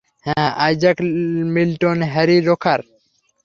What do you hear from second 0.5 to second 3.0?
Isaac Milton, Harry রোকার।